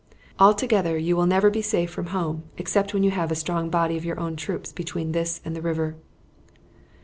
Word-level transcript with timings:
Altogether 0.39 0.97
you 0.97 1.15
will 1.15 1.27
never 1.27 1.51
be 1.51 1.61
safe 1.61 1.91
from 1.91 2.07
home 2.07 2.41
except 2.57 2.91
when 2.91 3.03
you 3.03 3.11
have 3.11 3.31
a 3.31 3.35
strong 3.35 3.69
body 3.69 3.95
of 3.97 4.03
your 4.03 4.19
own 4.19 4.35
troops 4.35 4.71
between 4.71 5.11
this 5.11 5.39
and 5.45 5.55
the 5.55 5.61
river." 5.61 5.95